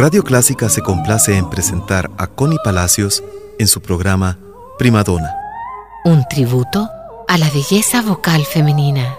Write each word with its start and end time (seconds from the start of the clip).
Radio 0.00 0.24
Clásica 0.24 0.70
se 0.70 0.80
complace 0.80 1.36
en 1.36 1.50
presentar 1.50 2.10
a 2.16 2.26
Connie 2.26 2.56
Palacios 2.64 3.22
en 3.58 3.68
su 3.68 3.82
programa 3.82 4.38
Primadona. 4.78 5.30
Un 6.06 6.24
tributo 6.26 6.88
a 7.28 7.36
la 7.36 7.50
belleza 7.50 8.00
vocal 8.00 8.46
femenina. 8.46 9.14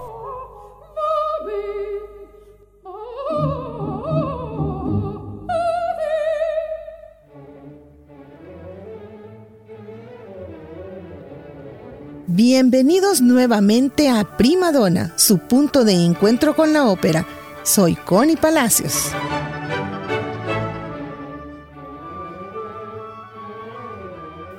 Bienvenidos 12.26 13.22
nuevamente 13.22 14.10
a 14.10 14.36
Primadona, 14.36 15.14
su 15.16 15.38
punto 15.38 15.84
de 15.84 15.94
encuentro 15.94 16.56
con 16.56 16.74
la 16.74 16.88
ópera. 16.88 17.28
Soy 17.62 17.94
Connie 17.94 18.36
Palacios. 18.36 19.12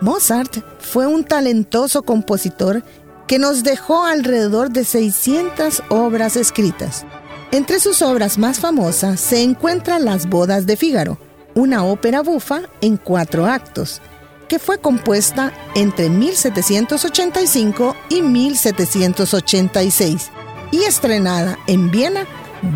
Mozart 0.03 0.59
fue 0.81 1.07
un 1.07 1.23
talentoso 1.23 2.03
compositor 2.03 2.83
que 3.29 3.39
nos 3.39 3.63
dejó 3.63 4.05
alrededor 4.05 4.71
de 4.71 4.85
600 4.85 5.85
obras 5.91 6.37
escritas. 6.37 7.07
Entre 7.53 7.79
sus 7.79 8.03
obras 8.03 8.37
más 8.37 8.59
famosas 8.59 9.21
se 9.21 9.43
encuentran 9.43 10.05
Las 10.05 10.29
bodas 10.29 10.67
de 10.67 10.77
Fígaro, 10.77 11.19
una 11.55 11.85
ópera 11.85 12.21
bufa 12.21 12.63
en 12.81 12.97
cuatro 12.97 13.47
actos, 13.47 14.03
que 14.49 14.59
fue 14.59 14.79
compuesta 14.79 15.53
entre 15.77 16.09
1785 16.09 17.95
y 18.09 18.23
1786 18.23 20.31
y 20.73 20.83
estrenada 20.83 21.61
en 21.69 21.93
Viena 21.93 22.27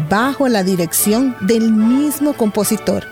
bajo 0.08 0.46
la 0.46 0.62
dirección 0.62 1.36
del 1.40 1.72
mismo 1.72 2.34
compositor. 2.34 3.04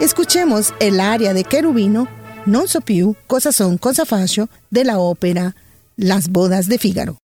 Escuchemos 0.00 0.74
el 0.80 0.98
aria 0.98 1.34
de 1.34 1.44
Querubino 1.44 2.08
non 2.46 2.66
so 2.66 2.80
più 2.80 3.12
cosa 3.26 3.50
son 3.50 3.78
cosa 3.78 4.04
faccio 4.04 4.48
della 4.68 4.98
opera 4.98 5.52
Las 5.96 6.28
bodas 6.28 6.66
de 6.66 6.78
Figaro. 6.78 7.16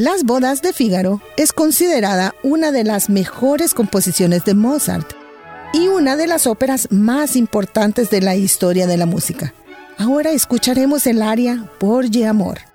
Las 0.00 0.24
bodas 0.24 0.62
de 0.62 0.72
Fígaro 0.72 1.20
es 1.36 1.52
considerada 1.52 2.34
una 2.42 2.72
de 2.72 2.84
las 2.84 3.10
mejores 3.10 3.74
composiciones 3.74 4.46
de 4.46 4.54
Mozart 4.54 5.12
y 5.74 5.88
una 5.88 6.16
de 6.16 6.26
las 6.26 6.46
óperas 6.46 6.88
más 6.90 7.36
importantes 7.36 8.08
de 8.08 8.22
la 8.22 8.34
historia 8.34 8.86
de 8.86 8.96
la 8.96 9.04
música. 9.04 9.52
Ahora 9.98 10.30
escucharemos 10.30 11.06
el 11.06 11.20
aria 11.20 11.68
Porge 11.78 12.26
Amor. 12.26 12.69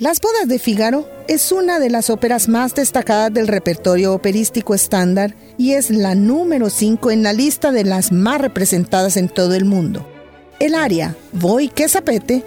Las 0.00 0.18
bodas 0.22 0.48
de 0.48 0.58
Fígaro 0.58 1.06
es 1.28 1.52
una 1.52 1.78
de 1.78 1.90
las 1.90 2.08
óperas 2.08 2.48
más 2.48 2.74
destacadas 2.74 3.34
del 3.34 3.46
repertorio 3.46 4.14
operístico 4.14 4.74
estándar 4.74 5.34
y 5.58 5.72
es 5.72 5.90
la 5.90 6.14
número 6.14 6.70
5 6.70 7.10
en 7.10 7.22
la 7.22 7.34
lista 7.34 7.70
de 7.70 7.84
las 7.84 8.10
más 8.10 8.40
representadas 8.40 9.18
en 9.18 9.28
todo 9.28 9.54
el 9.54 9.66
mundo. 9.66 10.10
El 10.58 10.74
aria 10.74 11.16
Voy 11.34 11.68
que 11.68 11.86
sapete 11.86 12.42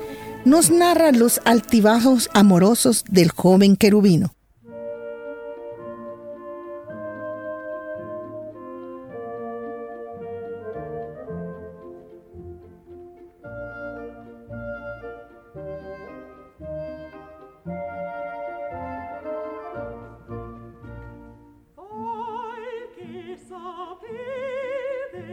nos 0.45 0.71
narra 0.71 1.11
los 1.11 1.41
altibajos 1.45 2.31
amorosos 2.33 3.05
del 3.07 3.29
joven 3.29 3.75
querubino. 3.75 4.33
sapere 23.63 25.23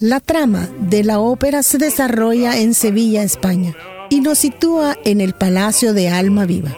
La 0.00 0.20
trama 0.20 0.68
de 0.78 1.02
la 1.02 1.18
ópera 1.18 1.64
se 1.64 1.76
desarrolla 1.76 2.56
en 2.58 2.72
Sevilla, 2.72 3.24
España, 3.24 3.74
y 4.10 4.20
nos 4.20 4.38
sitúa 4.38 4.96
en 5.04 5.20
el 5.20 5.32
Palacio 5.32 5.92
de 5.92 6.08
Alma 6.08 6.46
Viva. 6.46 6.76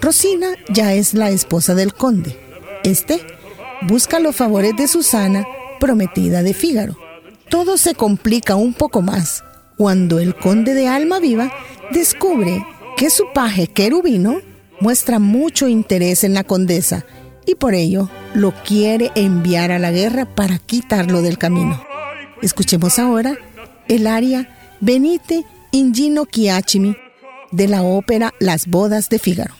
Rosina 0.00 0.48
ya 0.68 0.92
es 0.92 1.14
la 1.14 1.30
esposa 1.30 1.76
del 1.76 1.94
conde. 1.94 2.36
Este 2.82 3.20
busca 3.82 4.18
los 4.18 4.34
favores 4.34 4.74
de 4.76 4.88
Susana, 4.88 5.46
prometida 5.78 6.42
de 6.42 6.52
Fígaro. 6.52 6.96
Todo 7.48 7.76
se 7.76 7.94
complica 7.94 8.56
un 8.56 8.74
poco 8.74 9.02
más 9.02 9.44
cuando 9.76 10.18
el 10.18 10.34
conde 10.34 10.74
de 10.74 10.88
Alma 10.88 11.20
Viva 11.20 11.52
descubre 11.92 12.66
que 12.96 13.10
su 13.10 13.26
paje 13.32 13.68
querubino 13.68 14.40
muestra 14.80 15.20
mucho 15.20 15.68
interés 15.68 16.24
en 16.24 16.34
la 16.34 16.42
condesa 16.42 17.06
y 17.46 17.54
por 17.54 17.74
ello 17.74 18.10
lo 18.34 18.52
quiere 18.64 19.12
enviar 19.14 19.70
a 19.70 19.78
la 19.78 19.92
guerra 19.92 20.34
para 20.34 20.58
quitarlo 20.58 21.22
del 21.22 21.38
camino. 21.38 21.87
Escuchemos 22.42 22.98
ahora 22.98 23.36
el 23.88 24.06
aria 24.06 24.48
Benite 24.80 25.44
Ingino 25.72 26.24
Chiachimi 26.24 26.96
de 27.50 27.68
la 27.68 27.82
ópera 27.82 28.32
Las 28.38 28.66
bodas 28.66 29.08
de 29.08 29.18
Fígaro. 29.18 29.54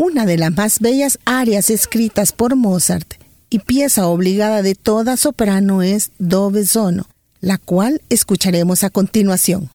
Una 0.00 0.24
de 0.24 0.38
las 0.38 0.56
más 0.56 0.80
bellas 0.80 1.18
arias 1.26 1.68
escritas 1.68 2.32
por 2.32 2.56
Mozart 2.56 3.16
y 3.50 3.58
pieza 3.58 4.06
obligada 4.06 4.62
de 4.62 4.74
toda 4.74 5.18
soprano 5.18 5.82
es 5.82 6.10
Dove 6.18 6.64
Sono, 6.64 7.06
la 7.42 7.58
cual 7.58 8.00
escucharemos 8.08 8.82
a 8.82 8.88
continuación. 8.88 9.68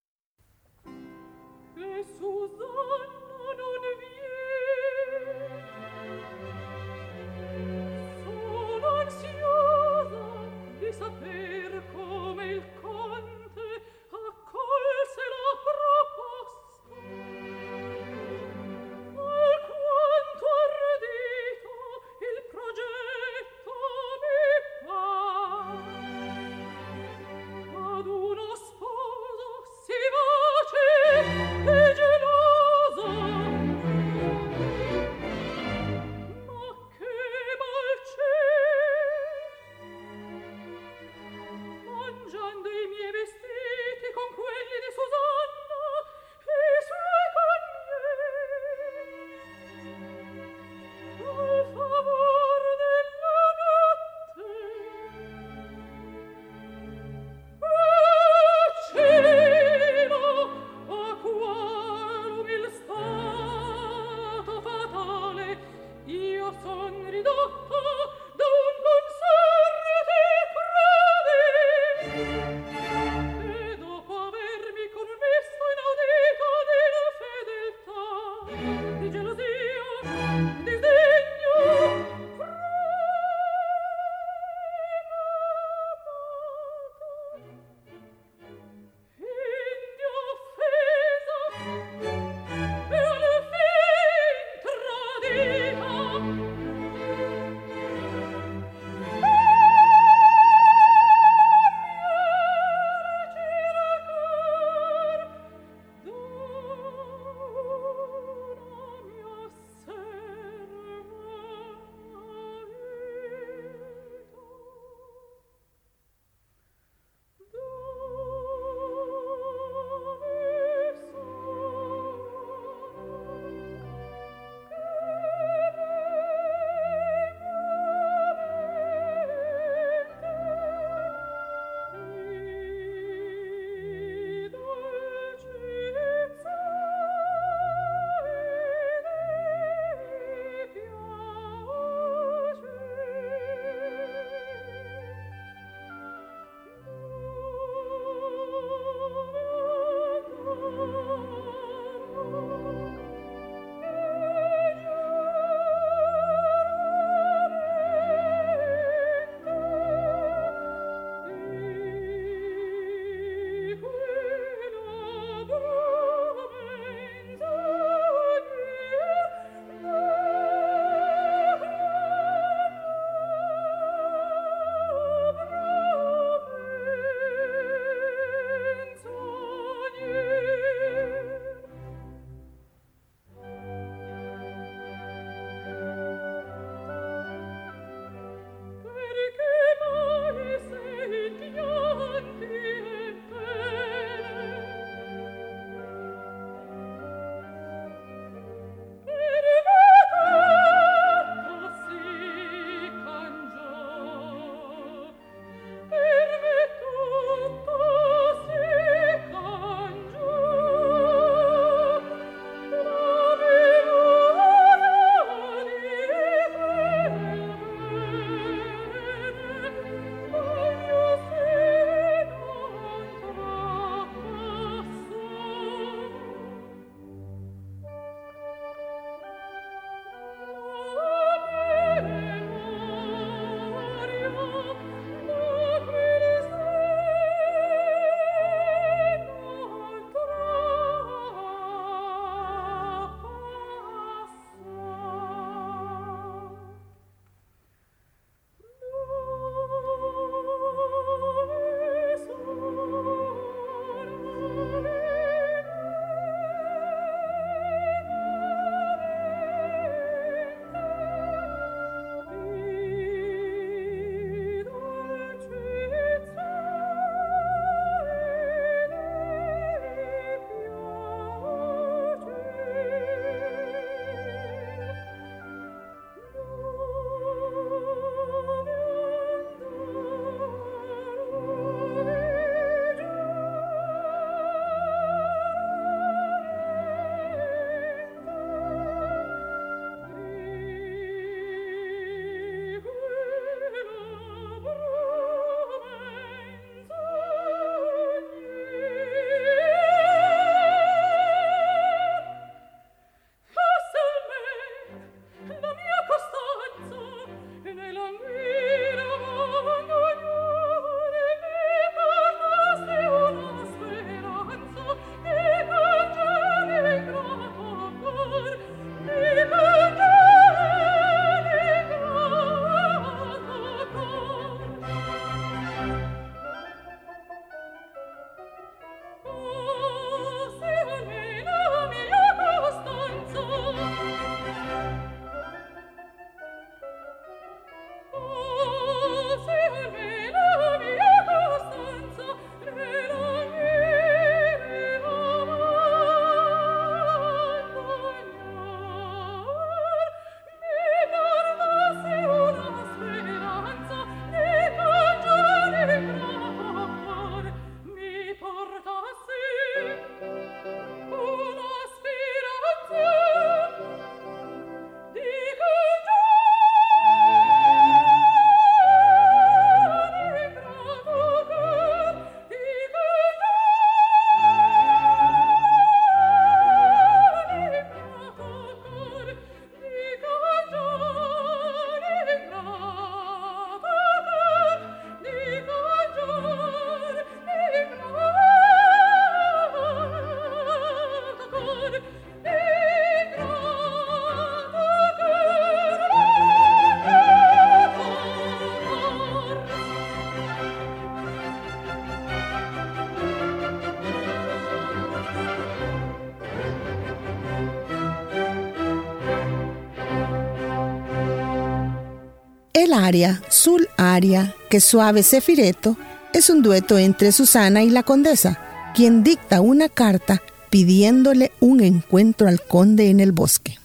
Aria 413.06 413.42
Sul 413.50 413.88
aria, 413.98 414.56
que 414.70 414.80
suave 414.80 415.24
Cefireto, 415.24 415.98
es 416.34 416.50
un 416.50 416.62
dueto 416.62 416.98
entre 416.98 417.32
Susana 417.32 417.84
y 417.84 417.90
la 417.90 418.04
condesa, 418.04 418.60
quien 418.94 419.24
dicta 419.24 419.62
una 419.62 419.90
carta 419.90 420.42
pidiéndole 420.70 421.52
un 421.60 421.82
encuentro 421.82 422.48
al 422.48 422.62
conde 422.62 423.10
en 423.10 423.20
el 423.20 423.32
bosque. 423.32 423.78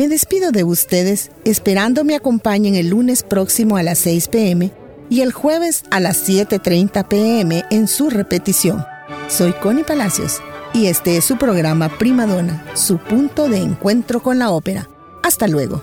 Me 0.00 0.08
despido 0.08 0.50
de 0.50 0.64
ustedes 0.64 1.30
esperando 1.44 2.04
me 2.04 2.16
acompañen 2.16 2.74
el 2.74 2.88
lunes 2.88 3.22
próximo 3.22 3.76
a 3.76 3.82
las 3.82 3.98
6 3.98 4.28
pm 4.28 4.72
y 5.10 5.20
el 5.20 5.30
jueves 5.30 5.84
a 5.90 6.00
las 6.00 6.26
7.30 6.26 7.06
pm 7.06 7.66
en 7.70 7.86
su 7.86 8.08
repetición. 8.08 8.82
Soy 9.28 9.52
Connie 9.52 9.84
Palacios 9.84 10.40
y 10.72 10.86
este 10.86 11.18
es 11.18 11.26
su 11.26 11.36
programa 11.36 11.98
Primadona, 11.98 12.64
su 12.74 12.96
punto 12.96 13.50
de 13.50 13.58
encuentro 13.58 14.22
con 14.22 14.38
la 14.38 14.48
ópera. 14.48 14.88
Hasta 15.22 15.46
luego. 15.48 15.82